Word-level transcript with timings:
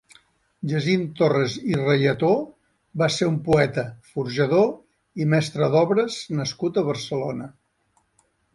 Jacint 0.69 1.03
Torres 1.19 1.57
i 1.71 1.75
Reyató 1.81 2.31
va 3.03 3.09
ser 3.17 3.29
un 3.33 3.37
poeta, 3.49 3.85
forjador 4.15 4.67
i 5.27 5.31
mestre 5.37 5.71
d'obres 5.77 6.19
nascut 6.41 6.81
a 6.83 6.89
Barcelona. 6.91 7.51